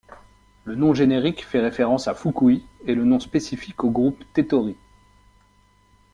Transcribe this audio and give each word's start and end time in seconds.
Le 0.63 0.73
nom 0.73 0.95
générique 0.95 1.45
fait 1.45 1.59
référence 1.59 2.07
à 2.07 2.15
Fukui 2.15 2.65
et 2.87 2.95
le 2.95 3.03
nom 3.05 3.19
spécifique 3.19 3.83
au 3.83 3.91
groupe 3.91 4.23
Tetori. 4.33 4.75